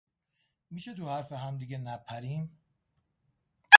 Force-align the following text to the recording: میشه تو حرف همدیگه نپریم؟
میشه 0.71 0.93
تو 0.93 1.09
حرف 1.09 1.31
همدیگه 1.31 1.77
نپریم؟ 1.77 2.57